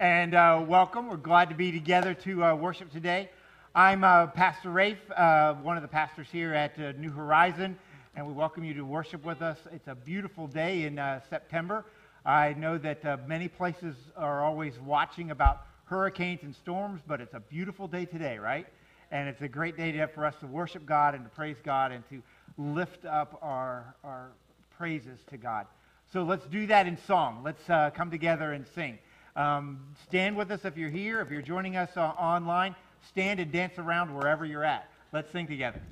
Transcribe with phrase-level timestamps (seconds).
[0.00, 1.08] and uh, welcome.
[1.08, 3.30] We're glad to be together to uh, worship today.
[3.74, 7.78] I'm uh, Pastor Rafe, uh, one of the pastors here at uh, New Horizon,
[8.14, 9.56] and we welcome you to worship with us.
[9.72, 11.86] It's a beautiful day in uh, September.
[12.26, 17.40] I know that many places are always watching about hurricanes and storms, but it's a
[17.40, 18.66] beautiful day today, right?
[19.10, 21.92] And it's a great day to, for us to worship God and to praise God
[21.92, 22.22] and to
[22.58, 24.32] lift up our, our
[24.76, 25.66] praises to God.
[26.12, 27.40] So let's do that in song.
[27.42, 28.98] Let's come together and sing.
[29.36, 31.20] Um, stand with us if you're here.
[31.20, 32.74] If you're joining us uh, online,
[33.06, 34.88] stand and dance around wherever you're at.
[35.12, 35.82] Let's sing together.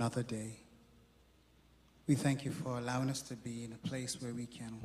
[0.00, 0.56] Another day.
[2.06, 4.78] We thank you for allowing us to be in a place where we can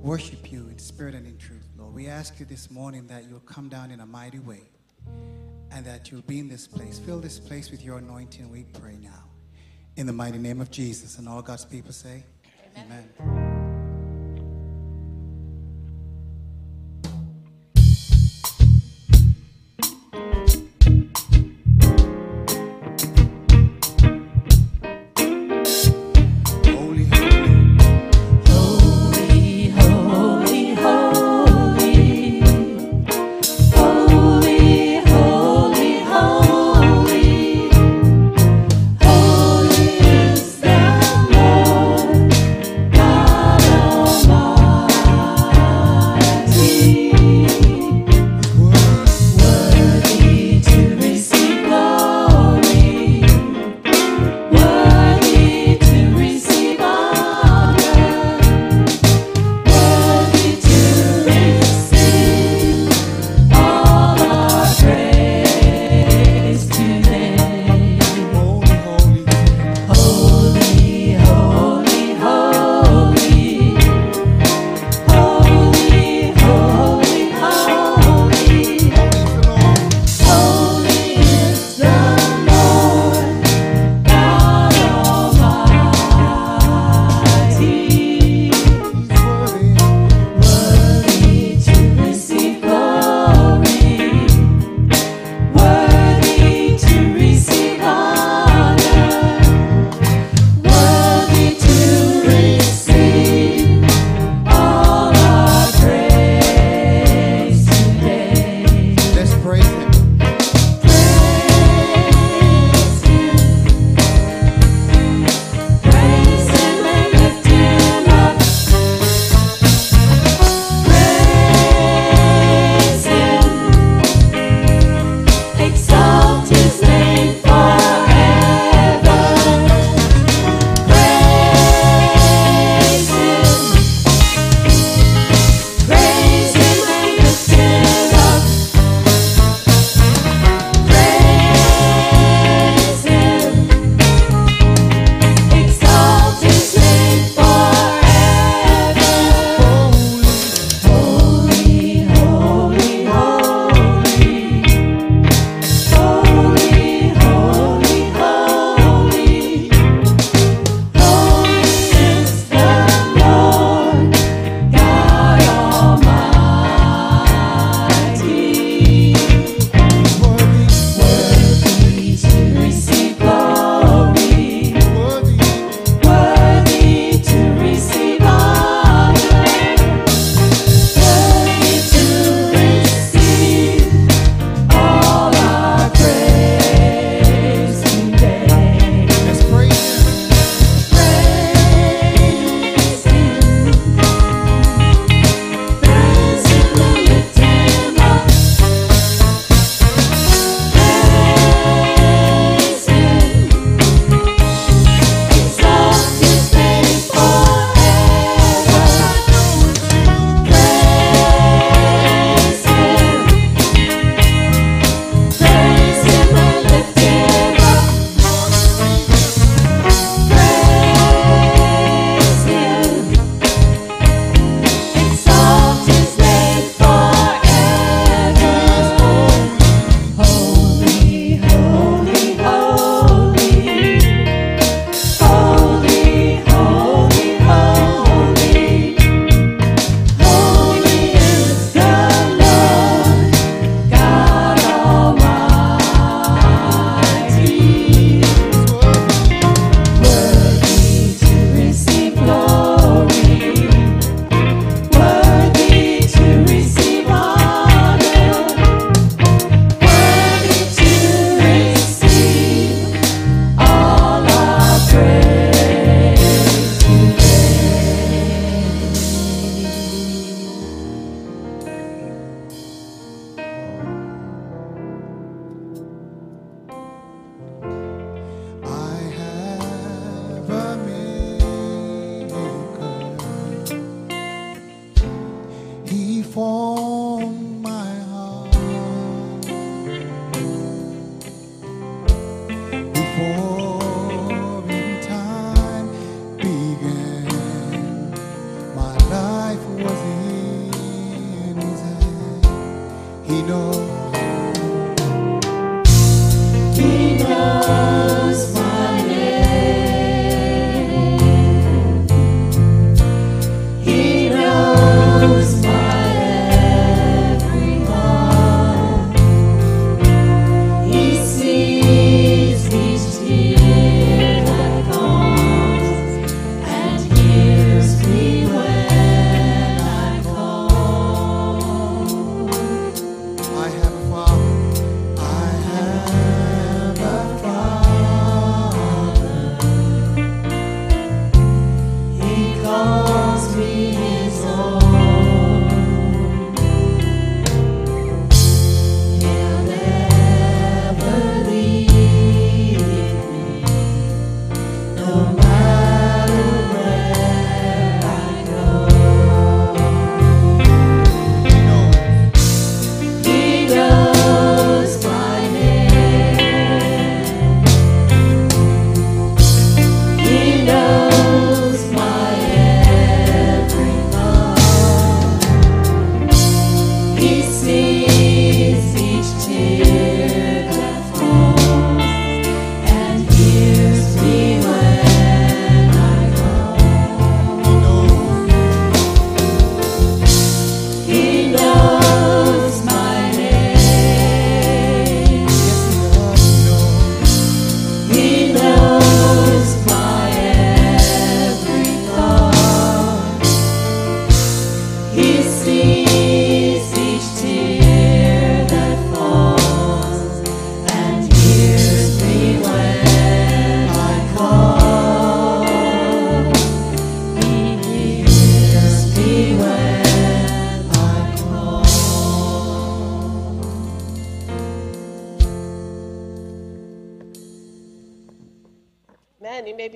[0.00, 1.92] worship you in spirit and in truth, Lord.
[1.92, 4.62] We ask you this morning that you'll come down in a mighty way
[5.74, 6.98] and that you'll be in this place.
[6.98, 9.24] Fill this place with your anointing, we pray now.
[9.96, 11.18] In the mighty name of Jesus.
[11.18, 12.24] And all God's people say,
[12.76, 13.08] Amen.
[13.20, 13.41] Amen.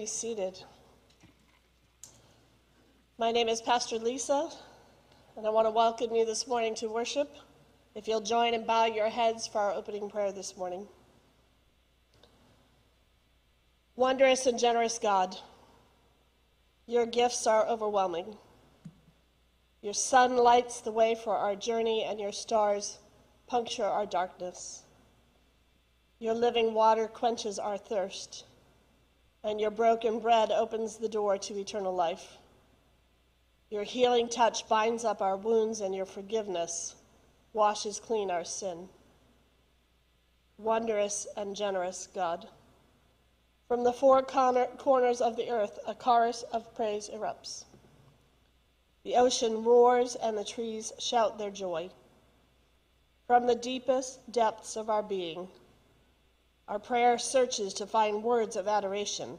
[0.07, 0.63] Seated.
[3.19, 4.51] My name is Pastor Lisa,
[5.37, 7.35] and I want to welcome you this morning to worship.
[7.97, 10.87] If you'll join and bow your heads for our opening prayer this morning.
[13.97, 15.37] Wondrous and generous God,
[16.87, 18.37] your gifts are overwhelming.
[19.83, 22.99] Your sun lights the way for our journey, and your stars
[23.49, 24.83] puncture our darkness.
[26.21, 28.45] Your living water quenches our thirst
[29.47, 32.39] and your broken bread opens the door to eternal life.
[33.71, 36.97] Your healing touch binds up our wounds, and your forgiveness
[37.53, 38.89] washes clean our sin.
[40.59, 42.49] Wondrous and generous God.
[43.69, 47.65] From the four corners of the earth, a chorus of praise erupts.
[49.05, 51.91] The ocean roars, and the trees shout their joy.
[53.29, 55.49] From the deepest depths of our being,
[56.69, 59.39] our prayer searches to find words of adoration.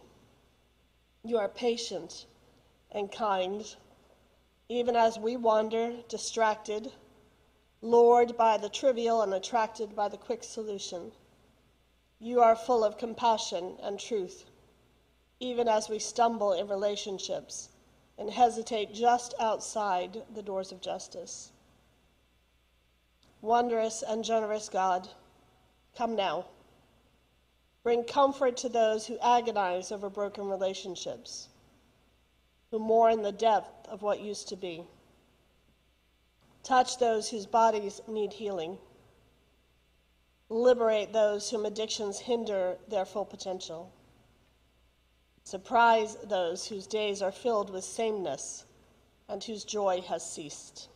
[1.24, 2.26] You are patient
[2.92, 3.76] and kind,
[4.70, 6.92] even as we wander, distracted,
[7.82, 11.12] lured by the trivial and attracted by the quick solution.
[12.20, 14.46] You are full of compassion and truth,
[15.42, 17.70] even as we stumble in relationships
[18.18, 21.52] and hesitate just outside the doors of justice.
[23.42, 25.10] Wondrous and generous God,
[25.96, 26.46] come now.
[27.88, 31.48] Bring comfort to those who agonize over broken relationships,
[32.70, 34.84] who mourn the depth of what used to be.
[36.64, 38.78] Touch those whose bodies need healing.
[40.50, 43.90] Liberate those whom addictions hinder their full potential.
[45.46, 48.66] Surprise those whose days are filled with sameness
[49.30, 50.90] and whose joy has ceased.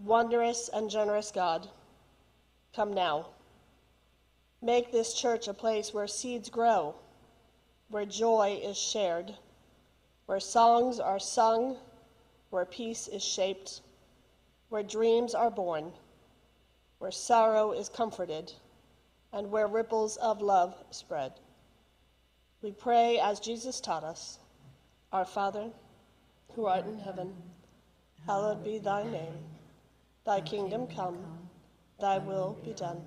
[0.00, 1.68] Wondrous and generous God,
[2.74, 3.26] come now.
[4.62, 6.94] Make this church a place where seeds grow,
[7.88, 9.34] where joy is shared,
[10.26, 11.78] where songs are sung,
[12.50, 13.80] where peace is shaped,
[14.68, 15.92] where dreams are born,
[16.98, 18.52] where sorrow is comforted,
[19.32, 21.32] and where ripples of love spread.
[22.60, 24.38] We pray as Jesus taught us
[25.10, 25.70] Our Father,
[26.54, 27.34] who art in heaven,
[28.26, 29.38] hallowed be thy name.
[30.26, 31.18] Thy kingdom come,
[31.98, 33.06] thy will be done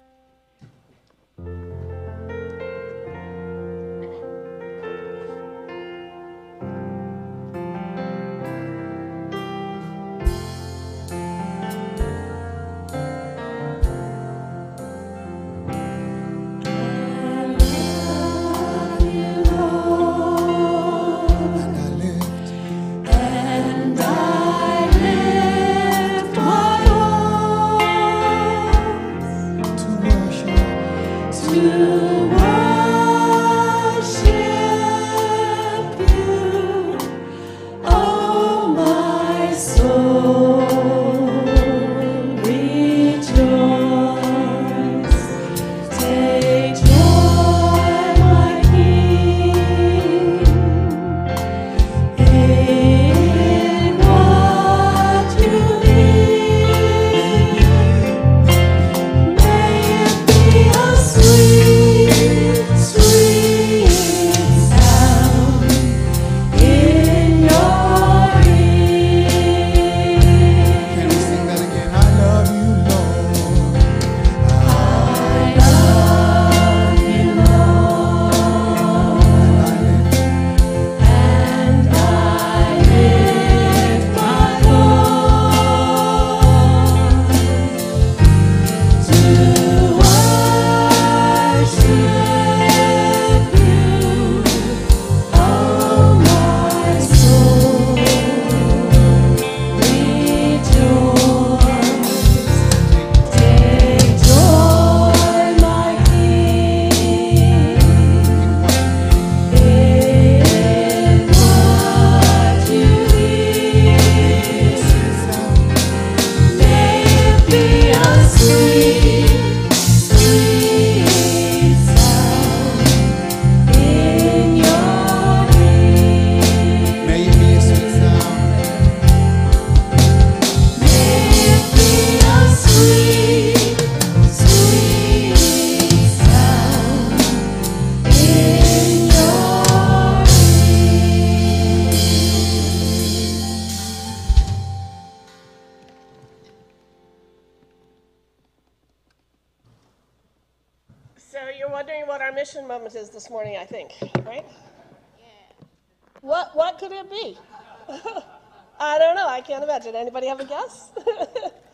[159.95, 160.89] Anybody have a guess?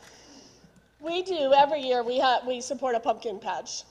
[1.00, 2.04] we do every year.
[2.04, 3.84] We we support a pumpkin patch,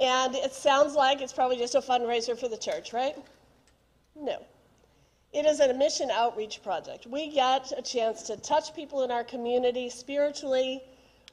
[0.00, 3.16] and it sounds like it's probably just a fundraiser for the church, right?
[4.14, 4.38] No.
[5.32, 7.06] It is a mission outreach project.
[7.06, 10.80] We get a chance to touch people in our community spiritually.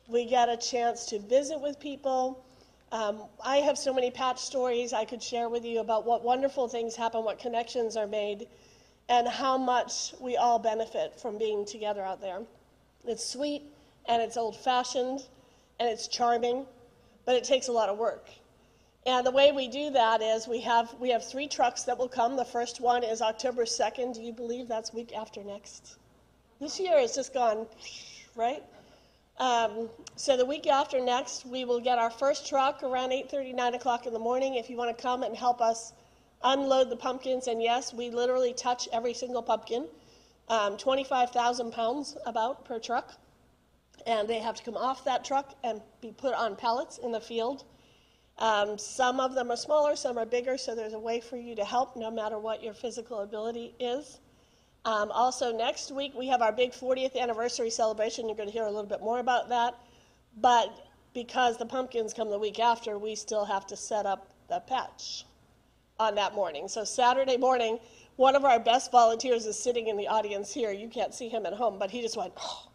[0.08, 2.44] We get a chance to visit with people.
[2.92, 6.68] Um, I have so many patch stories I could share with you about what wonderful
[6.68, 8.48] things happen, what connections are made,
[9.10, 12.42] and how much we all benefit from being together out there.
[13.06, 13.64] It's sweet
[14.08, 15.22] and it's old fashioned
[15.80, 16.66] and it's charming,
[17.26, 18.30] but it takes a lot of work.
[19.06, 22.08] And the way we do that is we have we have three trucks that will
[22.08, 22.36] come.
[22.36, 24.14] The first one is October 2nd.
[24.14, 25.98] Do you believe that's week after next?
[26.60, 27.66] This year has just gone,
[28.36, 28.64] right?
[29.40, 33.74] Um, so the week after next, we will get our first truck around 8:30, 9
[33.74, 34.54] o'clock in the morning.
[34.54, 35.94] If you want to come and help us
[36.44, 39.88] unload the pumpkins, and yes, we literally touch every single pumpkin,
[40.48, 43.14] um, 25,000 pounds about per truck,
[44.06, 47.22] and they have to come off that truck and be put on pallets in the
[47.22, 47.64] field.
[48.38, 51.56] Um, some of them are smaller, some are bigger, so there's a way for you
[51.56, 54.20] to help no matter what your physical ability is.
[54.84, 58.28] Um, also, next week we have our big 40th anniversary celebration.
[58.28, 59.76] You're going to hear a little bit more about that.
[60.38, 64.60] But because the pumpkins come the week after, we still have to set up the
[64.62, 65.26] patch
[66.02, 66.68] on that morning.
[66.68, 67.80] So, Saturday morning,
[68.16, 70.72] one of our best volunteers is sitting in the audience here.
[70.72, 72.68] You can't see him at home, but he just went, oh.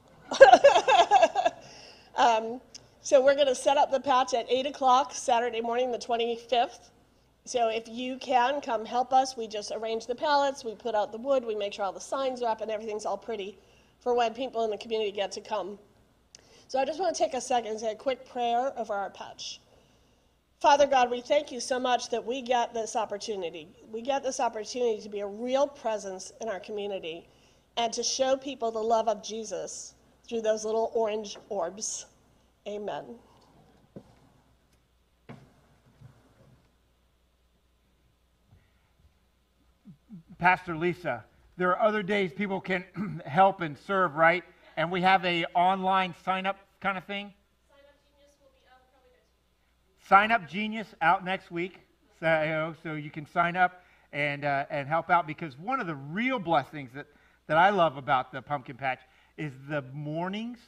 [2.17, 2.61] um,
[3.01, 6.91] so, we're going to set up the patch at 8 o'clock Saturday morning, the 25th.
[7.47, 11.13] So if you can come help us, we just arrange the pallets, we put out
[11.13, 13.57] the wood, we make sure all the signs are up and everything's all pretty
[14.01, 15.79] for when people in the community get to come.
[16.67, 19.11] So I just want to take a second and say a quick prayer over our
[19.11, 19.61] patch.
[20.61, 23.69] Father God, we thank you so much that we get this opportunity.
[23.93, 27.29] We get this opportunity to be a real presence in our community
[27.77, 29.95] and to show people the love of Jesus
[30.27, 32.07] through those little orange orbs.
[32.67, 33.05] Amen.
[40.39, 41.25] Pastor Lisa,
[41.57, 42.85] there are other days people can
[43.27, 44.43] help and serve, right?
[44.77, 47.33] And we have a online sign up kind of thing.
[50.09, 51.81] Sign up Genius out next week,
[52.21, 53.83] so, you, know, so you can sign up
[54.13, 57.07] and uh, and help out because one of the real blessings that
[57.49, 59.01] that I love about the pumpkin patch
[59.37, 60.59] is the mornings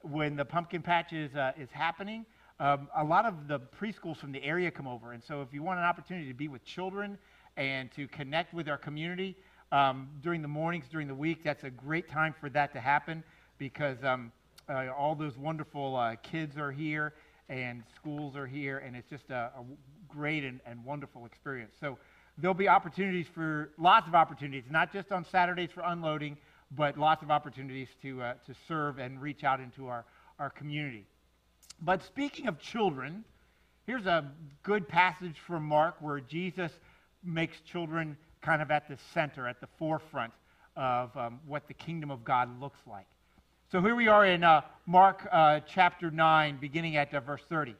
[0.00, 2.24] when the pumpkin patch is uh, is happening.
[2.58, 5.62] Um, a lot of the preschools from the area come over, and so if you
[5.62, 7.18] want an opportunity to be with children
[7.58, 9.36] and to connect with our community
[9.72, 13.22] um, during the mornings, during the week, that's a great time for that to happen
[13.58, 14.32] because um,
[14.70, 17.12] uh, all those wonderful uh, kids are here
[17.48, 19.64] and schools are here, and it's just a, a
[20.08, 21.74] great and, and, wonderful experience.
[21.80, 21.98] So
[22.38, 26.36] there'll be opportunities for lots of opportunities, not just on Saturdays for unloading,
[26.72, 30.04] but lots of opportunities to, uh, to serve and reach out into our,
[30.38, 31.06] our community.
[31.80, 33.24] But speaking of children,
[33.86, 36.72] here's a good passage from Mark where Jesus
[37.22, 40.32] makes children kind of at the center, at the forefront
[40.76, 43.06] of um, what the kingdom of God looks like.
[43.72, 47.74] So here we are in uh, Mark uh, chapter 9, beginning at uh, verse 30.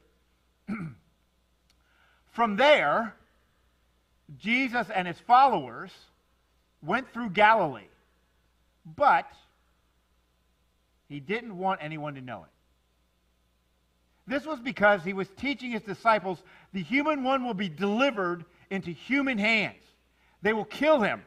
[2.33, 3.15] From there,
[4.37, 5.93] Jesus and his followers
[6.83, 7.87] went through Galilee,
[8.85, 9.31] but
[11.09, 12.51] he didn't want anyone to know it.
[14.27, 18.91] This was because he was teaching his disciples the human one will be delivered into
[18.91, 19.85] human hands.
[20.43, 21.23] They will kill him.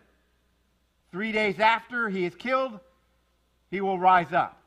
[1.13, 2.77] Three days after he is killed,
[3.71, 4.58] he will rise up.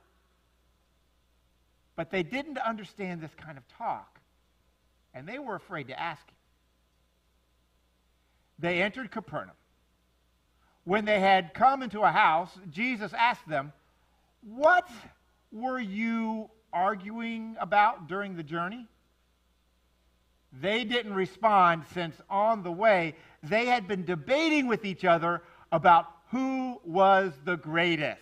[1.96, 4.20] But they didn't understand this kind of talk,
[5.12, 6.36] and they were afraid to ask him.
[8.58, 9.56] They entered Capernaum.
[10.84, 13.72] When they had come into a house, Jesus asked them,
[14.42, 14.88] What
[15.52, 18.86] were you arguing about during the journey?
[20.52, 26.06] They didn't respond since on the way they had been debating with each other about
[26.30, 28.20] who was the greatest.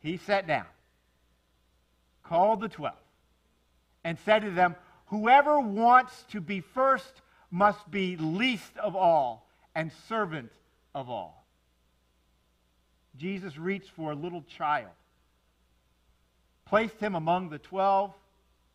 [0.00, 0.66] He sat down,
[2.28, 2.94] called the twelve,
[4.04, 4.74] and said to them,
[5.06, 10.50] Whoever wants to be first must be least of all and servant
[10.94, 11.46] of all.
[13.16, 14.90] Jesus reached for a little child,
[16.66, 18.12] placed him among the twelve,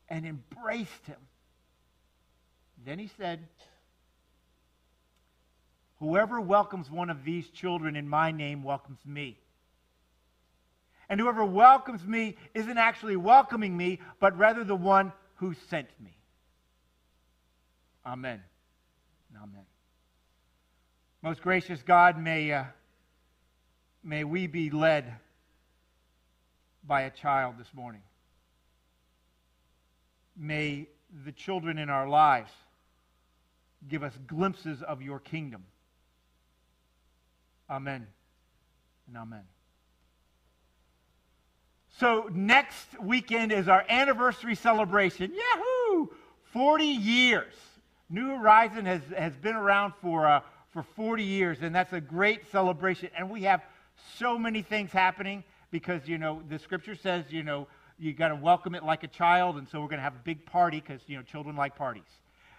[0.09, 1.19] and embraced him.
[2.85, 3.47] Then he said,
[5.99, 9.37] Whoever welcomes one of these children in my name welcomes me.
[11.11, 16.15] And whoever welcomes me isn't actually welcoming me, but rather the one who sent me.
[18.05, 18.41] Amen.
[19.35, 19.65] Amen.
[21.21, 22.63] Most gracious God, may, uh,
[24.01, 25.13] may we be led
[26.87, 28.03] by a child this morning.
[30.37, 30.87] May
[31.25, 32.53] the children in our lives
[33.89, 35.65] give us glimpses of your kingdom.
[37.69, 38.07] Amen
[39.07, 39.43] and amen.
[41.99, 45.31] So, next weekend is our anniversary celebration.
[45.33, 46.07] Yahoo!
[46.51, 47.53] 40 years.
[48.09, 52.49] New Horizon has, has been around for, uh, for 40 years, and that's a great
[52.51, 53.09] celebration.
[53.17, 53.61] And we have
[54.17, 57.67] so many things happening because, you know, the scripture says, you know,
[57.99, 60.23] you got to welcome it like a child, and so we're going to have a
[60.23, 62.03] big party because, you know, children like parties.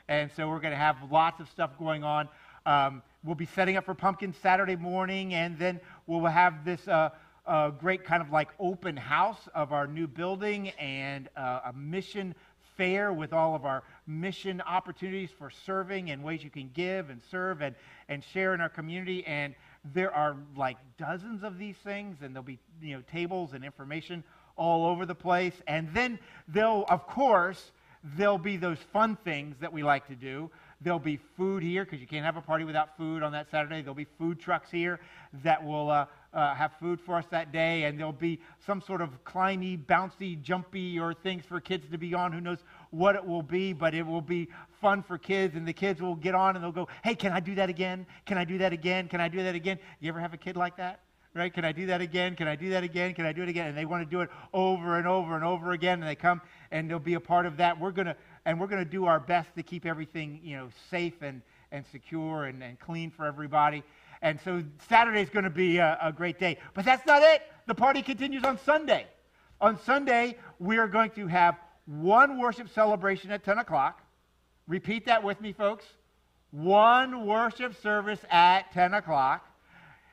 [0.08, 2.28] And so we're going to have lots of stuff going on.
[2.64, 7.10] Um, we'll be setting up for pumpkin Saturday morning, and then we'll have this uh,
[7.46, 12.34] uh, great kind of like open house of our new building and uh, a mission
[12.76, 17.20] fair with all of our mission opportunities for serving and ways you can give and
[17.30, 17.74] serve and,
[18.08, 19.24] and share in our community.
[19.26, 19.54] And
[19.94, 24.22] there are like dozens of these things, and there'll be you know tables and information
[24.56, 25.54] all over the place.
[25.66, 27.72] And then there'll, of course,
[28.16, 30.50] there'll be those fun things that we like to do.
[30.80, 33.82] There'll be food here because you can't have a party without food on that Saturday.
[33.82, 34.98] There'll be food trucks here
[35.44, 39.00] that will uh, uh, have food for us that day, and there'll be some sort
[39.00, 42.32] of climby, bouncy, jumpy, or things for kids to be on.
[42.32, 42.58] Who knows
[42.90, 44.48] what it will be, but it will be
[44.80, 47.40] fun for kids, and the kids will get on and they'll go, Hey, can I
[47.40, 48.06] do that again?
[48.26, 49.08] Can I do that again?
[49.08, 49.78] Can I do that again?
[50.00, 51.00] You ever have a kid like that?
[51.34, 51.52] Right?
[51.52, 52.36] Can I do that again?
[52.36, 53.14] Can I do that again?
[53.14, 53.68] Can I do it again?
[53.68, 56.42] And they want to do it over and over and over again, and they come
[56.70, 57.80] and they'll be a part of that.
[57.80, 61.40] We're gonna and we're gonna do our best to keep everything you know safe and
[61.70, 63.82] and secure and, and clean for everybody.
[64.22, 66.58] And so Saturday is going to be a, a great day.
[66.74, 67.42] But that's not it.
[67.66, 69.06] The party continues on Sunday.
[69.60, 71.56] On Sunday, we are going to have
[71.86, 74.00] one worship celebration at 10 o'clock.
[74.68, 75.84] Repeat that with me, folks.
[76.52, 79.44] One worship service at 10 o'clock.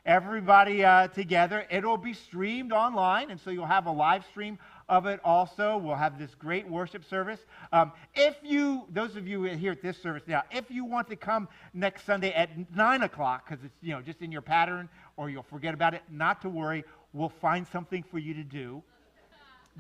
[0.06, 1.66] Everybody uh, together.
[1.70, 4.58] It'll be streamed online, and so you'll have a live stream
[4.90, 5.78] of it also.
[5.78, 7.40] We'll have this great worship service.
[7.72, 11.16] Um, if you, those of you here at this service now, if you want to
[11.16, 15.30] come next Sunday at 9 o'clock, because it's, you know, just in your pattern or
[15.30, 16.84] you'll forget about it, not to worry.
[17.14, 18.84] We'll find something for you to do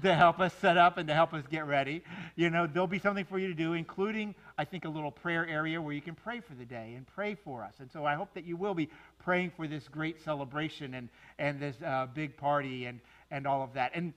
[0.03, 2.03] to help us set up and to help us get ready.
[2.35, 5.47] You know, there'll be something for you to do, including, I think, a little prayer
[5.47, 7.73] area where you can pray for the day and pray for us.
[7.79, 11.59] And so I hope that you will be praying for this great celebration and, and
[11.59, 12.99] this uh, big party and,
[13.31, 13.91] and all of that.
[13.93, 14.13] And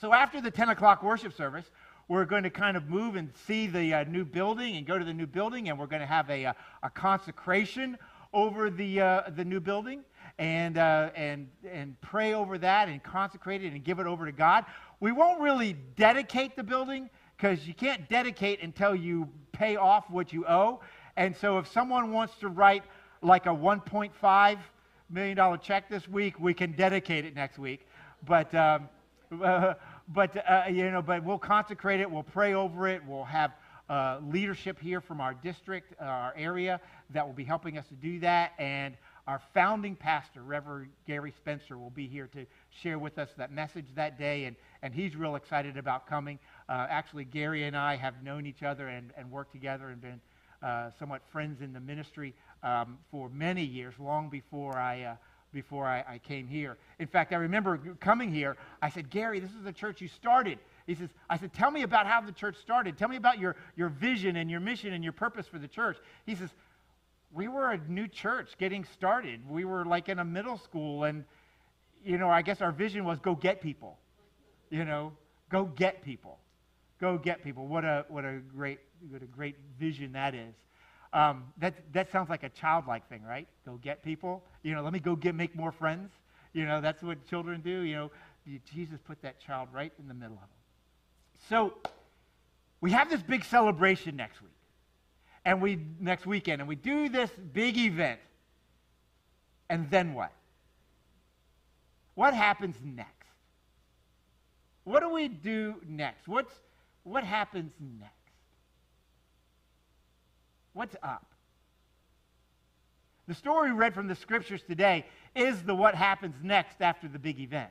[0.00, 1.66] so after the 10 o'clock worship service,
[2.08, 5.04] we're going to kind of move and see the uh, new building and go to
[5.04, 6.52] the new building, and we're going to have a, a, uh,
[6.84, 7.98] a consecration
[8.32, 10.00] over the, uh, the new building
[10.38, 14.32] and, uh, and, and pray over that and consecrate it and give it over to
[14.32, 14.64] God.
[14.98, 20.32] We won't really dedicate the building because you can't dedicate until you pay off what
[20.32, 20.80] you owe.
[21.18, 22.84] And so if someone wants to write
[23.20, 24.58] like a $1.5
[25.10, 27.86] million check this week, we can dedicate it next week.
[28.26, 28.54] But.
[28.54, 28.88] Um,
[30.08, 32.10] but uh, you know, but we'll consecrate it.
[32.10, 33.02] We'll pray over it.
[33.06, 33.52] We'll have
[33.88, 37.94] uh, leadership here from our district, uh, our area, that will be helping us to
[37.94, 38.52] do that.
[38.58, 38.94] And
[39.26, 42.44] our founding pastor, Reverend Gary Spencer, will be here to
[42.82, 44.44] share with us that message that day.
[44.44, 46.38] And, and he's real excited about coming.
[46.68, 50.20] Uh, actually, Gary and I have known each other and, and worked together and been
[50.62, 55.16] uh, somewhat friends in the ministry um, for many years, long before I
[55.52, 56.76] before I, I, came here.
[56.98, 58.56] In fact, I remember coming here.
[58.80, 60.58] I said, Gary, this is the church you started.
[60.86, 62.98] He says, I said, tell me about how the church started.
[62.98, 65.98] Tell me about your, your vision and your mission and your purpose for the church.
[66.26, 66.50] He says,
[67.32, 69.40] we were a new church getting started.
[69.48, 71.24] We were like in a middle school, and,
[72.04, 73.98] you know, I guess our vision was go get people.
[74.70, 75.12] You know,
[75.50, 76.38] go get people.
[77.00, 77.66] Go get people.
[77.66, 80.54] What a, what a, great, what a great vision that is.
[81.12, 83.46] Um, that, that sounds like a childlike thing, right?
[83.66, 84.42] Go get people.
[84.62, 86.10] You know, let me go get make more friends.
[86.52, 87.82] You know, that's what children do.
[87.82, 88.10] You know,
[88.72, 90.48] Jesus put that child right in the middle of them.
[91.48, 91.74] So
[92.80, 94.50] we have this big celebration next week,
[95.44, 98.20] and we next weekend, and we do this big event.
[99.68, 100.32] And then what?
[102.14, 103.08] What happens next?
[104.84, 106.26] What do we do next?
[106.26, 106.52] What's,
[107.04, 108.12] what happens next?
[110.72, 111.26] What's up?
[113.28, 117.18] The story we read from the scriptures today is the what happens next after the
[117.18, 117.70] big event.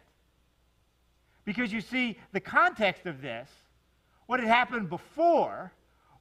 [1.44, 3.50] Because you see, the context of this,
[4.28, 5.72] what had happened before,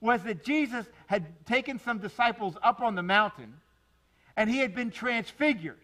[0.01, 3.55] was that Jesus had taken some disciples up on the mountain
[4.37, 5.79] and he had been transfigured.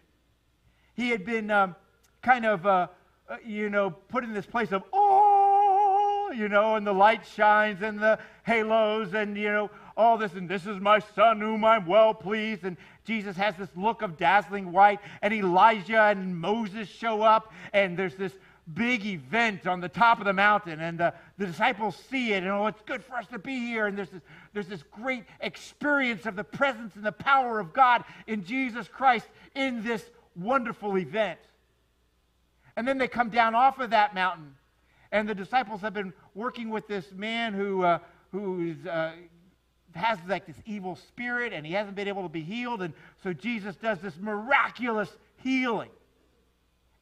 [0.95, 1.77] He had been um,
[2.23, 2.89] kind of, uh,
[3.29, 4.83] uh, you know, put in this place of,
[6.33, 10.35] you know, and the light shines and the halos and, you know, all this.
[10.35, 12.65] And this is my son whom I'm well pleased.
[12.65, 15.01] And Jesus has this look of dazzling white.
[15.23, 17.53] And Elijah and Moses show up.
[17.73, 18.33] And there's this
[18.73, 20.81] big event on the top of the mountain.
[20.81, 22.43] And the, the disciples see it.
[22.43, 23.87] And, oh, it's good for us to be here.
[23.87, 28.05] And there's this, there's this great experience of the presence and the power of God
[28.27, 31.39] in Jesus Christ in this wonderful event.
[32.77, 34.55] And then they come down off of that mountain.
[35.13, 37.99] And the disciples have been working with this man who, uh,
[38.33, 39.13] who's, uh,
[39.95, 42.83] has like this evil spirit and he hasn't been able to be healed.
[42.83, 42.93] And
[43.23, 45.11] so Jesus does this miraculous
[45.43, 45.91] healing.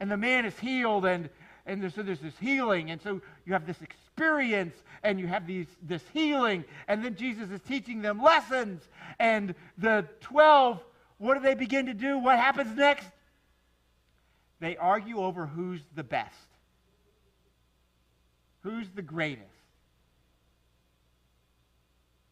[0.01, 1.29] And the man is healed and,
[1.67, 2.91] and there's, so there's this healing.
[2.91, 6.65] And so you have this experience and you have these, this healing.
[6.89, 8.83] And then Jesus is teaching them lessons.
[9.19, 10.83] And the 12,
[11.19, 12.19] what do they begin to do?
[12.19, 13.07] What happens next?
[14.61, 16.54] They argue over who's the best.
[18.65, 19.45] Who's the greatest?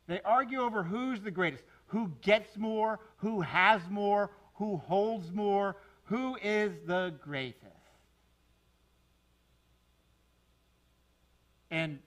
[0.08, 5.76] They argue over who's the greatest, who gets more, who has more, who holds more,
[6.04, 7.66] who is the greatest.
[11.70, 11.98] And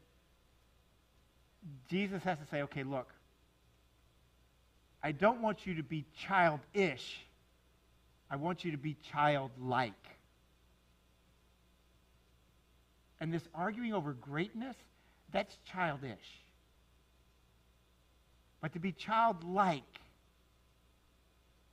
[1.89, 3.07] Jesus has to say, okay, look,
[5.03, 7.19] I don't want you to be childish.
[8.29, 9.93] I want you to be childlike.
[13.25, 14.75] And this arguing over greatness,
[15.33, 16.43] that's childish.
[18.61, 19.81] But to be childlike,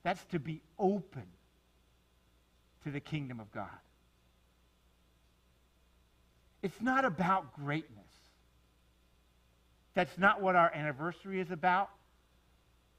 [0.01, 1.27] that's to be open
[2.85, 3.69] to the kingdom of God.
[6.63, 8.11] It's not about greatness.
[9.93, 11.91] That's not what our anniversary is about.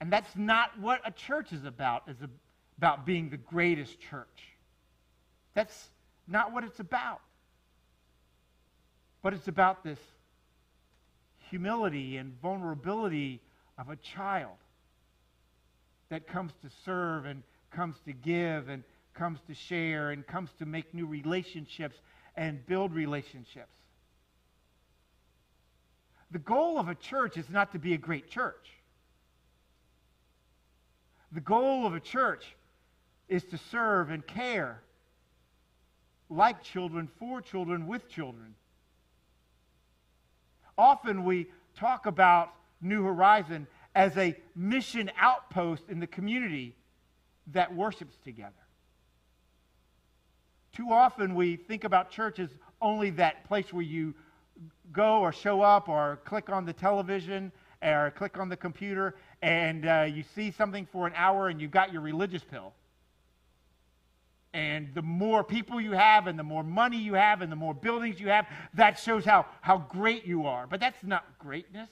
[0.00, 2.18] And that's not what a church is about, is
[2.78, 4.54] about being the greatest church.
[5.54, 5.88] That's
[6.28, 7.20] not what it's about.
[9.24, 9.98] But it's about this
[11.48, 13.40] humility and vulnerability
[13.78, 14.58] of a child
[16.10, 18.84] that comes to serve and comes to give and
[19.14, 21.96] comes to share and comes to make new relationships
[22.36, 23.74] and build relationships.
[26.30, 28.72] The goal of a church is not to be a great church.
[31.32, 32.44] The goal of a church
[33.30, 34.82] is to serve and care
[36.28, 38.54] like children, for children, with children.
[40.76, 46.74] Often we talk about New Horizon as a mission outpost in the community
[47.52, 48.52] that worships together.
[50.72, 52.50] Too often we think about church as
[52.82, 54.14] only that place where you
[54.92, 59.86] go or show up or click on the television or click on the computer and
[59.86, 62.72] uh, you see something for an hour and you got your religious pill.
[64.54, 67.74] And the more people you have, and the more money you have, and the more
[67.74, 70.68] buildings you have, that shows how, how great you are.
[70.68, 71.90] But that's not greatness.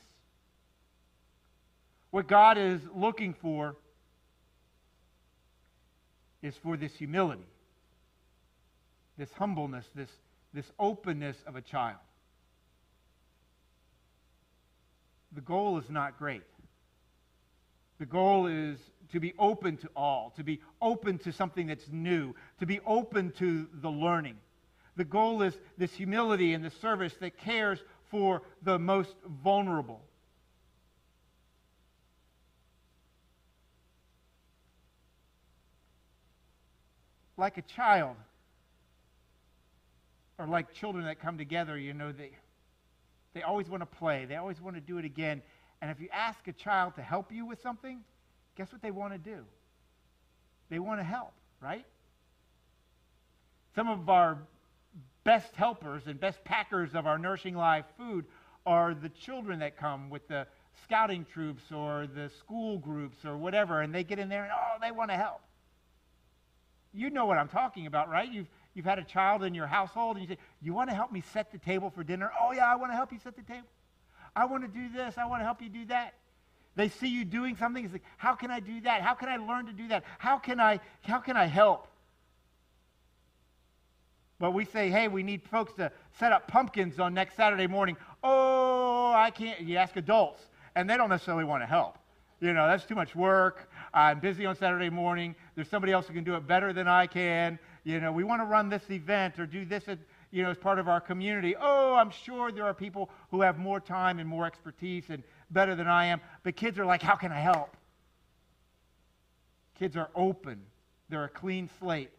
[2.12, 3.74] What God is looking for
[6.40, 7.42] is for this humility,
[9.18, 10.10] this humbleness, this,
[10.54, 11.98] this openness of a child.
[15.32, 16.42] The goal is not great.
[18.02, 18.80] The goal is
[19.12, 23.30] to be open to all, to be open to something that's new, to be open
[23.38, 24.38] to the learning.
[24.96, 27.78] The goal is this humility and the service that cares
[28.10, 30.00] for the most vulnerable.
[37.36, 38.16] Like a child,
[40.38, 42.32] or like children that come together, you know, they,
[43.32, 45.40] they always want to play, they always want to do it again.
[45.82, 48.02] And if you ask a child to help you with something,
[48.56, 49.44] guess what they want to do?
[50.70, 51.84] They want to help, right?
[53.74, 54.38] Some of our
[55.24, 58.26] best helpers and best packers of our Nourishing Live food
[58.64, 60.46] are the children that come with the
[60.84, 64.78] scouting troops or the school groups or whatever, and they get in there and, oh,
[64.80, 65.40] they want to help.
[66.94, 68.30] You know what I'm talking about, right?
[68.30, 71.10] You've, you've had a child in your household and you say, You want to help
[71.10, 72.30] me set the table for dinner?
[72.40, 73.66] Oh, yeah, I want to help you set the table.
[74.34, 75.16] I want to do this.
[75.18, 76.14] I want to help you do that.
[76.74, 77.84] They see you doing something.
[77.84, 79.02] It's like, how can I do that?
[79.02, 80.04] How can I learn to do that?
[80.18, 81.86] How can I, how can I help?
[84.38, 87.96] But we say, hey, we need folks to set up pumpkins on next Saturday morning.
[88.24, 89.60] Oh, I can't.
[89.60, 90.42] You ask adults,
[90.74, 91.98] and they don't necessarily want to help.
[92.40, 93.70] You know, that's too much work.
[93.94, 95.36] I'm busy on Saturday morning.
[95.54, 97.56] There's somebody else who can do it better than I can.
[97.84, 99.84] You know, we want to run this event or do this
[100.32, 101.54] you know, as part of our community.
[101.60, 105.76] Oh, I'm sure there are people who have more time and more expertise and better
[105.76, 106.20] than I am.
[106.42, 107.76] But kids are like, how can I help?
[109.78, 110.62] Kids are open.
[111.10, 112.10] They're a clean slate.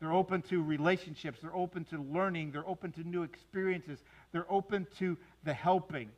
[0.00, 1.38] They're open to relationships.
[1.40, 2.52] They're open to learning.
[2.52, 4.00] They're open to new experiences.
[4.32, 6.10] They're open to the helping.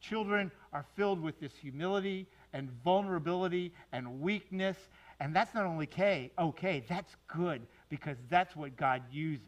[0.00, 4.76] Children are filled with this humility and vulnerability and weakness.
[5.20, 7.62] And that's not only okay, okay, that's good
[7.92, 9.44] because that's what God uses.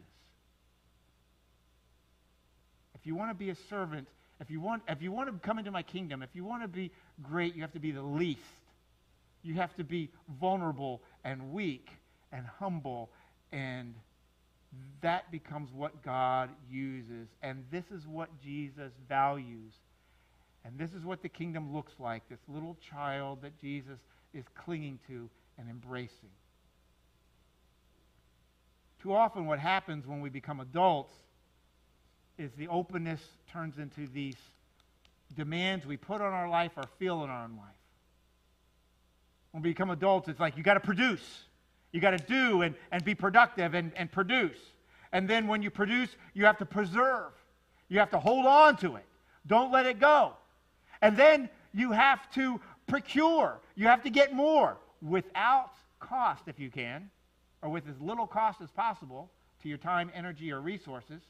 [2.93, 4.07] If you want to be a servant,
[4.39, 6.67] if you want, if you want to come into my kingdom, if you want to
[6.67, 6.91] be
[7.23, 8.39] great, you have to be the least.
[9.41, 11.89] You have to be vulnerable and weak
[12.31, 13.09] and humble
[13.51, 13.95] and
[15.01, 17.27] that becomes what God uses.
[17.41, 19.73] And this is what Jesus values.
[20.63, 23.97] And this is what the kingdom looks like this little child that Jesus
[24.35, 26.29] is clinging to and embracing.
[29.05, 31.13] Too often, what happens when we become adults
[32.39, 34.33] is the openness turns into these
[35.35, 37.77] demands we put on our life or feel in our own life.
[39.51, 41.43] When we become adults, it's like you got to produce.
[41.91, 44.57] You got to do and, and be productive and, and produce.
[45.11, 47.31] And then when you produce, you have to preserve.
[47.89, 49.05] You have to hold on to it.
[49.45, 50.33] Don't let it go.
[51.03, 53.59] And then you have to procure.
[53.75, 57.11] You have to get more without cost, if you can,
[57.65, 59.31] or with as little cost as possible
[59.63, 61.23] to your time, energy, or resources.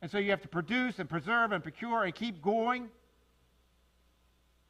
[0.00, 2.88] And so you have to produce and preserve and procure and keep going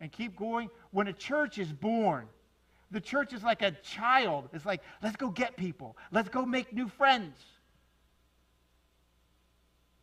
[0.00, 0.70] and keep going.
[0.92, 2.26] When a church is born,
[2.90, 4.48] the church is like a child.
[4.54, 7.36] It's like, let's go get people, let's go make new friends.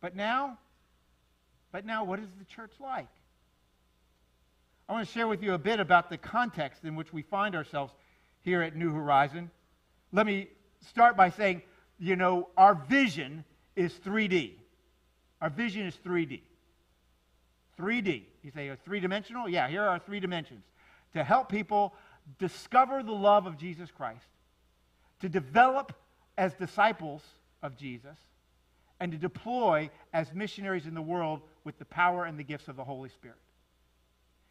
[0.00, 0.58] But now,
[1.72, 3.08] but now, what is the church like?
[4.88, 7.56] I want to share with you a bit about the context in which we find
[7.56, 7.92] ourselves
[8.42, 9.50] here at New Horizon.
[10.14, 10.46] Let me
[10.90, 11.62] start by saying,
[11.98, 14.52] you know, our vision is 3D.
[15.42, 16.40] Our vision is 3D.
[17.76, 18.22] 3D.
[18.44, 19.48] You say, oh, three dimensional?
[19.48, 20.62] Yeah, here are three dimensions.
[21.14, 21.94] To help people
[22.38, 24.24] discover the love of Jesus Christ,
[25.18, 25.92] to develop
[26.38, 27.22] as disciples
[27.60, 28.16] of Jesus,
[29.00, 32.76] and to deploy as missionaries in the world with the power and the gifts of
[32.76, 33.38] the Holy Spirit.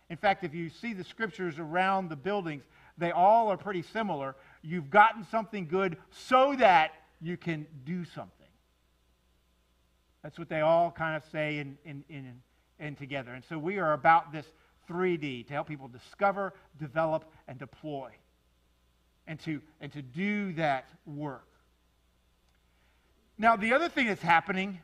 [0.10, 2.64] In fact, if you see the scriptures around the buildings,
[2.98, 4.36] they all are pretty similar.
[4.64, 8.32] You've gotten something good so that you can do something.
[10.24, 12.42] That's what they all kind of say in, in, in,
[12.80, 13.34] in together.
[13.34, 14.46] And so we are about this
[14.90, 18.10] 3D to help people discover, develop, and deploy,
[19.28, 21.48] and to, and to do that work.
[23.38, 24.80] Now, the other thing that's happening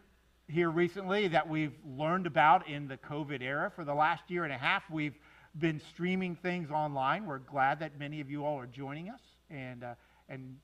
[0.49, 4.51] here recently that we've learned about in the COVID era for the last year and
[4.51, 5.17] a half, we've
[5.57, 7.25] been streaming things online.
[7.25, 9.93] We're glad that many of you all are joining us and, uh,
[10.27, 10.57] and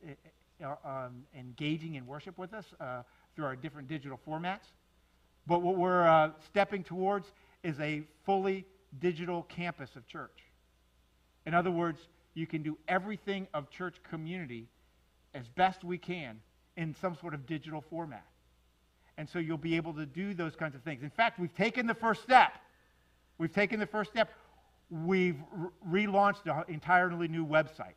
[0.63, 3.03] uh, um, engaging in worship with us uh,
[3.35, 4.71] through our different digital formats.
[5.47, 7.27] But what we're uh, stepping towards
[7.63, 8.65] is a fully
[8.99, 10.43] digital campus of church.
[11.45, 11.99] In other words,
[12.33, 14.67] you can do everything of church community
[15.33, 16.39] as best we can
[16.77, 18.25] in some sort of digital format.
[19.17, 21.03] And so you'll be able to do those kinds of things.
[21.03, 22.53] In fact, we've taken the first step.
[23.37, 24.29] We've taken the first step.
[24.89, 27.95] We've re- relaunched an entirely new website.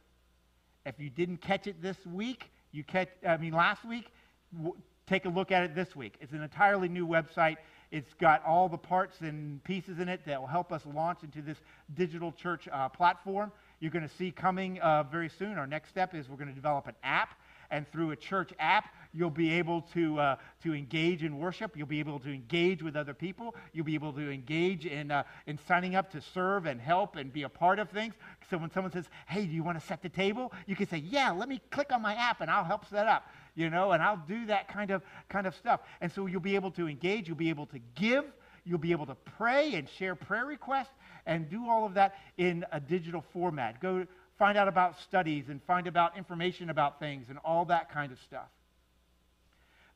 [0.89, 4.11] If you didn't catch it this week, you catch, I mean, last week,
[4.57, 4.75] w-
[5.07, 6.15] take a look at it this week.
[6.19, 7.57] It's an entirely new website.
[7.91, 11.43] It's got all the parts and pieces in it that will help us launch into
[11.43, 11.59] this
[11.95, 13.53] digital church uh, platform.
[13.81, 15.59] You're going to see coming uh, very soon.
[15.59, 17.35] Our next step is we're going to develop an app,
[17.71, 21.77] and through a church app, you'll be able to, uh, to engage in worship.
[21.77, 23.55] You'll be able to engage with other people.
[23.73, 27.33] You'll be able to engage in, uh, in signing up to serve and help and
[27.33, 28.15] be a part of things.
[28.51, 30.53] So when someone says, hey, do you want to set the table?
[30.67, 33.27] You can say, yeah, let me click on my app and I'll help set up
[33.59, 35.81] you know, and I'll do that kind of kind of stuff.
[36.01, 38.25] And so you'll be able to engage, you'll be able to give,
[38.65, 40.95] you'll be able to pray and share prayer requests
[41.27, 43.81] and do all of that in a digital format.
[43.81, 44.07] Go
[44.39, 48.19] find out about studies and find about information about things and all that kind of
[48.21, 48.47] stuff.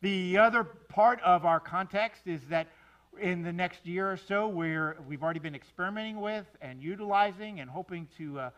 [0.03, 2.67] The other part of our context is that
[3.21, 8.09] in the next year or so, we've already been experimenting with and utilizing and hoping
[8.19, 8.51] to, uh,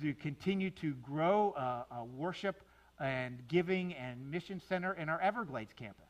[0.00, 2.62] to continue to grow uh, worship
[2.98, 6.08] and Giving and Mission Center in our Everglades campus,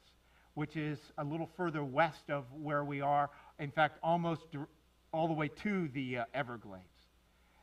[0.54, 4.42] which is a little further west of where we are, in fact, almost
[5.12, 6.84] all the way to the uh, Everglades.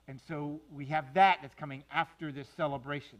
[0.09, 3.19] And so we have that that's coming after this celebration.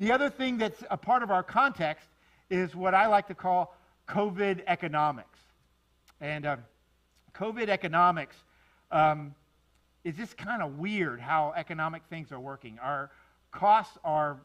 [0.00, 2.08] The other thing that's a part of our context
[2.50, 3.74] is what I like to call
[4.08, 5.38] COVID economics.
[6.20, 6.56] And uh,
[7.34, 8.36] COVID economics
[8.90, 9.34] um,
[10.04, 12.78] is just kind of weird how economic things are working.
[12.82, 13.10] Our
[13.52, 14.38] costs are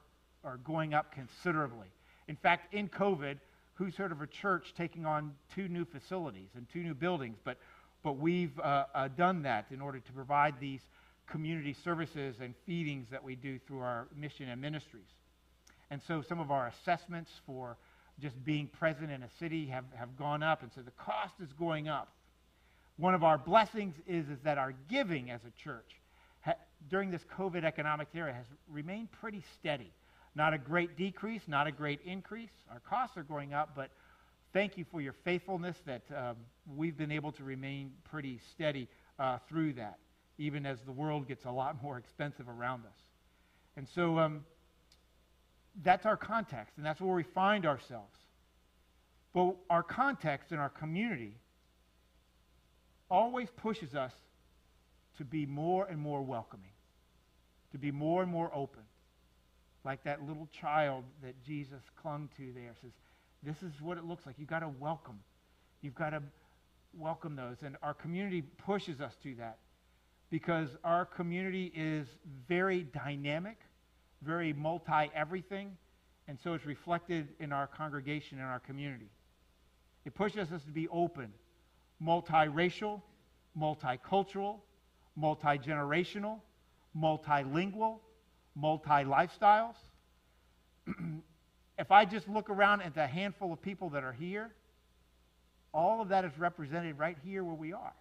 [0.45, 1.87] are going up considerably.
[2.27, 3.37] In fact, in COVID,
[3.73, 7.37] who's heard of a church taking on two new facilities and two new buildings?
[7.43, 7.57] But,
[8.03, 10.81] but we've uh, uh, done that in order to provide these
[11.27, 15.09] community services and feedings that we do through our mission and ministries.
[15.89, 17.77] And so some of our assessments for
[18.19, 21.51] just being present in a city have, have gone up, and so the cost is
[21.53, 22.13] going up.
[22.97, 25.99] One of our blessings is, is that our giving as a church
[26.41, 26.55] ha-
[26.89, 29.91] during this COVID economic era has remained pretty steady.
[30.33, 32.51] Not a great decrease, not a great increase.
[32.71, 33.89] Our costs are going up, but
[34.53, 36.37] thank you for your faithfulness that um,
[36.75, 38.87] we've been able to remain pretty steady
[39.19, 39.97] uh, through that,
[40.37, 42.99] even as the world gets a lot more expensive around us.
[43.77, 44.45] And so um,
[45.83, 48.17] that's our context, and that's where we find ourselves.
[49.33, 51.37] But our context and our community
[53.09, 54.13] always pushes us
[55.17, 56.71] to be more and more welcoming,
[57.71, 58.83] to be more and more open.
[59.83, 62.91] Like that little child that Jesus clung to there says,
[63.43, 64.35] This is what it looks like.
[64.39, 65.19] You've got to welcome.
[65.81, 66.23] You've got to
[66.97, 67.57] welcome those.
[67.61, 69.57] And our community pushes us to that
[70.31, 72.07] because our community is
[72.47, 73.59] very dynamic,
[74.21, 75.77] very multi everything,
[76.27, 79.09] and so it's reflected in our congregation and our community.
[80.05, 81.33] It pushes us to be open,
[82.01, 83.01] multiracial,
[83.59, 84.59] multicultural,
[85.15, 86.39] multi generational,
[86.97, 87.99] multilingual,
[88.55, 89.75] multi lifestyles.
[91.79, 94.51] if I just look around at the handful of people that are here,
[95.73, 97.93] all of that is represented right here where we are,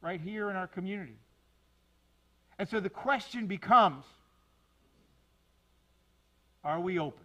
[0.00, 1.18] right here in our community.
[2.58, 4.04] And so the question becomes
[6.64, 7.24] are we open?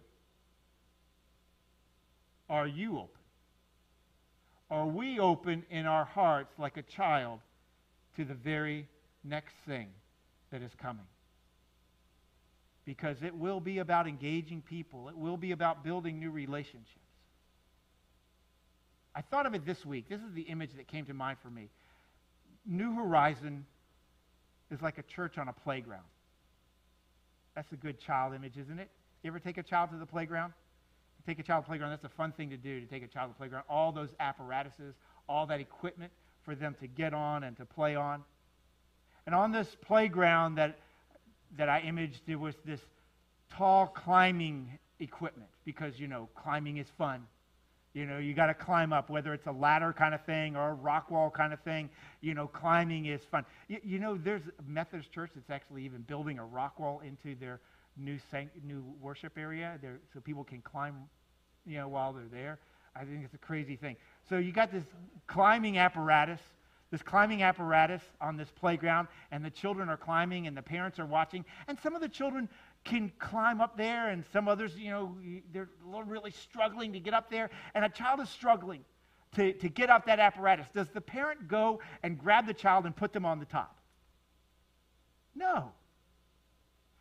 [2.48, 3.10] Are you open?
[4.70, 7.40] Are we open in our hearts like a child
[8.16, 8.88] to the very
[9.24, 9.88] next thing
[10.50, 11.06] that is coming?
[12.84, 17.00] Because it will be about engaging people, it will be about building new relationships.
[19.14, 20.08] I thought of it this week.
[20.08, 21.70] This is the image that came to mind for me.
[22.66, 23.64] New Horizon
[24.70, 26.04] is like a church on a playground.
[27.54, 28.90] That's a good child image, isn't it?
[29.22, 30.52] You ever take a child to the playground?
[31.26, 31.90] Take a child to the playground.
[31.90, 33.64] That's a fun thing to do, to take a child to the playground.
[33.68, 34.94] All those apparatuses,
[35.28, 36.12] all that equipment
[36.44, 38.22] for them to get on and to play on.
[39.26, 40.78] And on this playground that,
[41.56, 42.80] that I imaged, there was this
[43.50, 47.26] tall climbing equipment because, you know, climbing is fun.
[47.92, 50.70] You know, you got to climb up, whether it's a ladder kind of thing or
[50.70, 51.88] a rock wall kind of thing.
[52.20, 53.44] You know, climbing is fun.
[53.68, 57.34] You, you know, there's a Methodist church that's actually even building a rock wall into
[57.40, 57.58] their
[57.96, 58.18] new
[58.64, 60.94] new worship area there, so people can climb,
[61.66, 62.58] you know, while they're there.
[62.94, 63.96] I think it's a crazy thing.
[64.28, 64.84] So you got this
[65.26, 66.40] climbing apparatus,
[66.90, 71.06] this climbing apparatus on this playground, and the children are climbing, and the parents are
[71.06, 72.48] watching, and some of the children
[72.84, 75.16] can climb up there, and some others, you know,
[75.52, 78.84] they're really struggling to get up there, and a child is struggling
[79.34, 80.66] to, to get up that apparatus.
[80.74, 83.76] Does the parent go and grab the child and put them on the top?
[85.34, 85.72] No.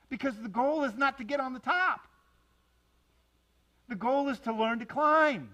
[0.09, 2.07] Because the goal is not to get on the top.
[3.87, 5.49] The goal is to learn to climb.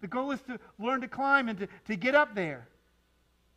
[0.00, 2.68] The goal is to learn to climb and to, to get up there.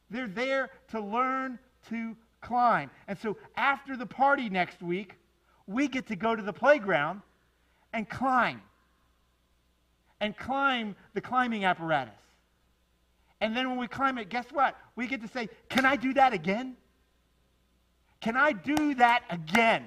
[0.10, 1.60] They're there to learn
[1.90, 2.90] to climb.
[3.08, 5.16] And so after the party next week,
[5.68, 7.22] we get to go to the playground
[7.94, 8.62] and climb.
[10.20, 12.14] And climb the climbing apparatus.
[13.42, 14.78] And then when we climb it, guess what?
[14.96, 16.78] We get to say, Can I do that again?
[18.24, 19.86] Can I do that again?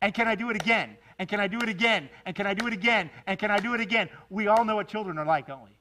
[0.00, 0.96] And can I do it again?
[1.18, 2.08] And can I do it again?
[2.24, 3.10] And can I do it again?
[3.26, 4.08] And can I do it again?
[4.30, 5.76] We all know what children are like, don't we?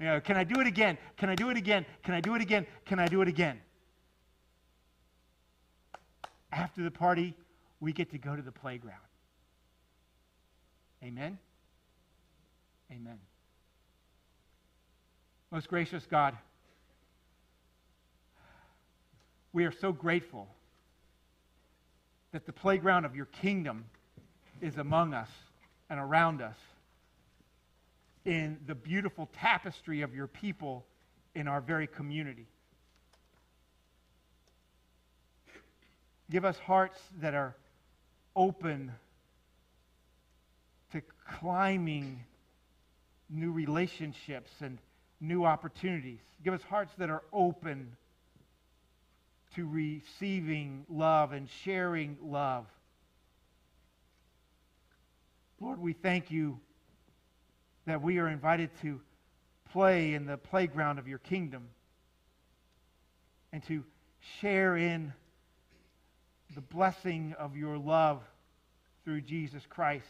[0.00, 0.96] You know, can I do it again?
[1.18, 1.84] Can I do it again?
[2.02, 2.66] Can I do it again?
[2.86, 3.60] Can I do it again?
[6.50, 7.34] After the party,
[7.80, 8.96] we get to go to the playground.
[11.04, 11.36] Amen?
[12.90, 13.18] Amen.
[15.50, 16.34] Most gracious God,
[19.56, 20.46] we are so grateful
[22.32, 23.86] that the playground of your kingdom
[24.60, 25.30] is among us
[25.88, 26.58] and around us
[28.26, 30.84] in the beautiful tapestry of your people
[31.34, 32.46] in our very community.
[36.30, 37.56] Give us hearts that are
[38.36, 38.92] open
[40.92, 41.00] to
[41.40, 42.20] climbing
[43.30, 44.76] new relationships and
[45.18, 46.20] new opportunities.
[46.44, 47.96] Give us hearts that are open
[49.56, 52.66] to receiving love and sharing love.
[55.60, 56.60] Lord, we thank you
[57.86, 59.00] that we are invited to
[59.72, 61.68] play in the playground of your kingdom
[63.50, 63.82] and to
[64.40, 65.14] share in
[66.54, 68.22] the blessing of your love
[69.04, 70.04] through Jesus Christ,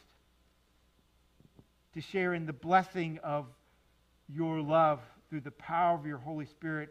[1.95, 3.47] to share in the blessing of
[4.29, 6.91] your love through the power of your Holy Spirit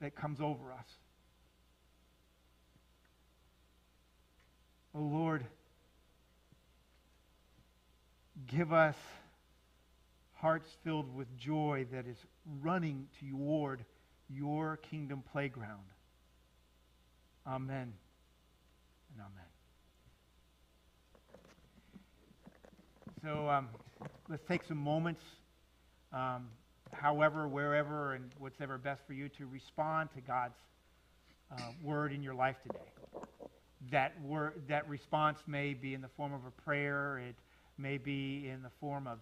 [0.00, 0.86] that comes over us.
[4.94, 5.46] Oh Lord,
[8.46, 8.94] give us
[10.34, 12.18] hearts filled with joy that is
[12.60, 13.84] running toward
[14.28, 15.84] your kingdom playground.
[17.46, 17.94] Amen
[19.14, 19.46] and amen.
[23.22, 23.68] So um,
[24.28, 25.22] let's take some moments,
[26.12, 26.48] um,
[26.92, 30.58] however, wherever, and whatever best for you to respond to God's
[31.50, 32.78] uh, word in your life today.
[33.90, 37.18] That word, that response may be in the form of a prayer.
[37.18, 37.34] It
[37.78, 39.18] may be in the form of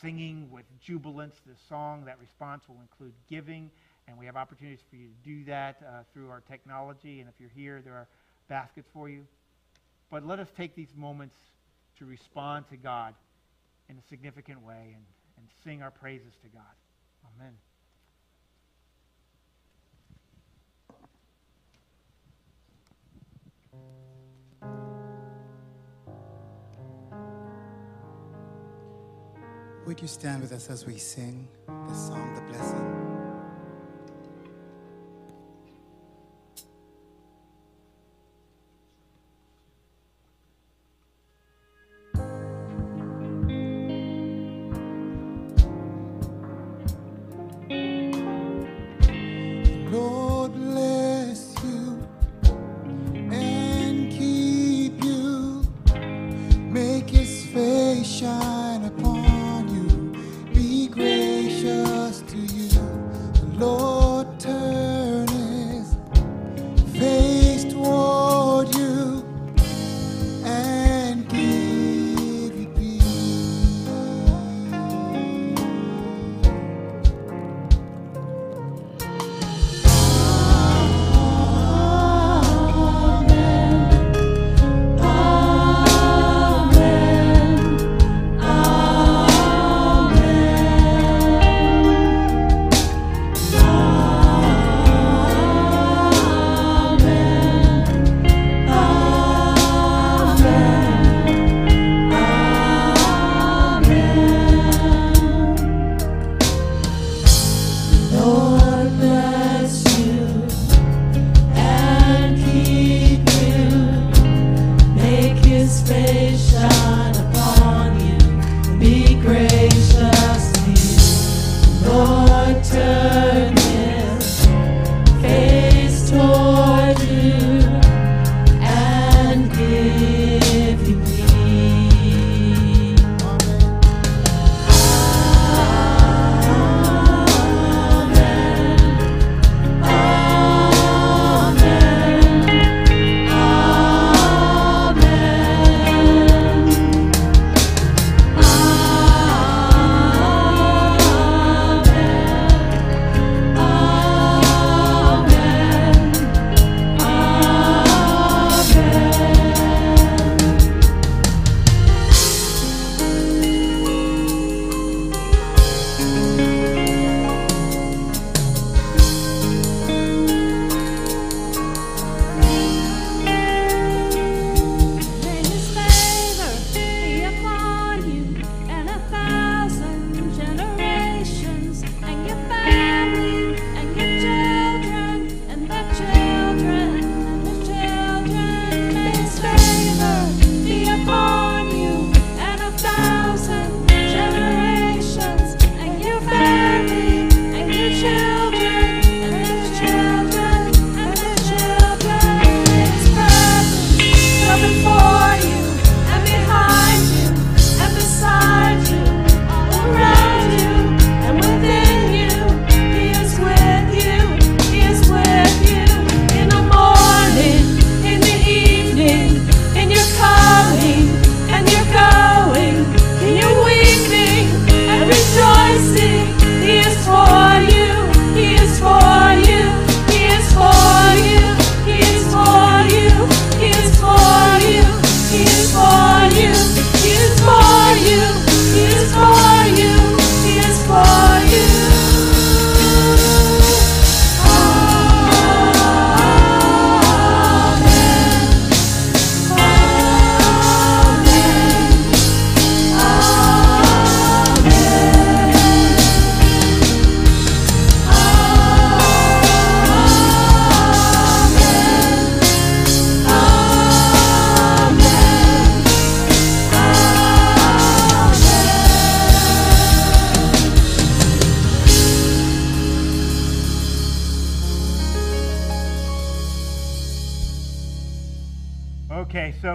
[0.00, 2.04] singing with jubilance the song.
[2.06, 3.70] That response will include giving,
[4.06, 7.20] and we have opportunities for you to do that uh, through our technology.
[7.20, 8.08] And if you're here, there are
[8.48, 9.26] baskets for you.
[10.10, 11.36] But let us take these moments
[11.98, 13.14] to respond to God
[13.88, 15.04] in a significant way and,
[15.36, 16.62] and sing our praises to God.
[17.36, 17.52] Amen.
[29.88, 32.87] Would you stand with us as we sing the song, The Blessing?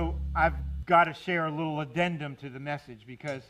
[0.04, 3.42] So I've got to share a little addendum to the message because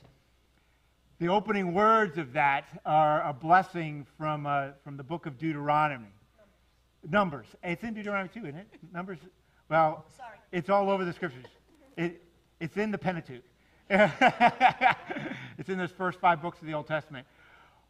[1.19, 6.13] the opening words of that are a blessing from, uh, from the book of Deuteronomy.
[7.09, 7.47] Numbers.
[7.63, 8.67] It's in Deuteronomy too, isn't it?
[8.93, 9.17] Numbers.
[9.67, 10.37] Well, Sorry.
[10.51, 11.45] it's all over the scriptures.
[11.97, 12.21] It,
[12.59, 13.43] it's in the Pentateuch.
[13.89, 17.25] it's in those first five books of the Old Testament.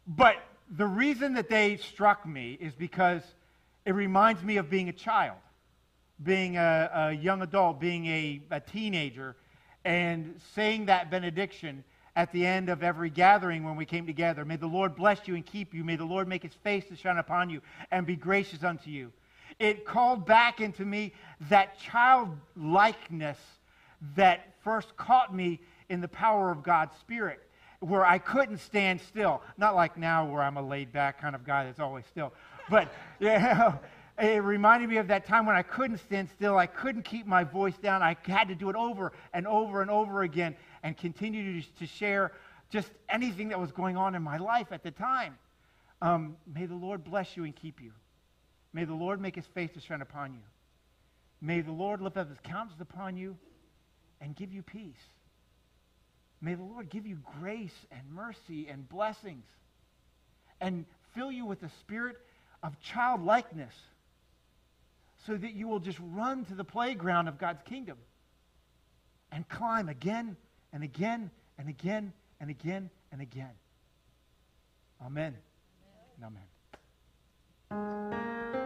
[0.06, 0.36] But
[0.74, 3.22] the reason that they struck me is because
[3.84, 5.36] it reminds me of being a child,
[6.22, 9.36] being a, a young adult, being a, a teenager,
[9.84, 11.84] and saying that benediction
[12.16, 14.44] at the end of every gathering when we came together.
[14.44, 15.82] May the Lord bless you and keep you.
[15.84, 17.60] May the Lord make his face to shine upon you
[17.90, 19.12] and be gracious unto you.
[19.58, 21.12] It called back into me
[21.48, 23.38] that childlikeness
[24.16, 27.40] that first caught me in the power of God's Spirit,
[27.80, 29.42] where I couldn't stand still.
[29.58, 32.32] Not like now, where I'm a laid back kind of guy that's always still.
[32.70, 33.78] But, you know,
[34.18, 36.56] it reminded me of that time when I couldn't stand still.
[36.56, 38.02] I couldn't keep my voice down.
[38.02, 41.86] I had to do it over and over and over again and continue to, to
[41.86, 42.32] share
[42.70, 45.36] just anything that was going on in my life at the time.
[46.00, 47.92] Um, may the Lord bless you and keep you.
[48.72, 50.42] May the Lord make his face to shine upon you.
[51.40, 53.36] May the Lord lift up his countenance upon you
[54.20, 54.94] and give you peace.
[56.40, 59.46] May the Lord give you grace and mercy and blessings
[60.60, 60.84] and
[61.14, 62.16] fill you with the spirit
[62.62, 63.74] of childlikeness
[65.26, 67.98] so that you will just run to the playground of God's kingdom
[69.32, 70.36] and climb again
[70.72, 73.50] and again and again and again and again.
[75.04, 75.34] Amen.
[76.22, 76.42] Amen.
[77.72, 78.63] Amen.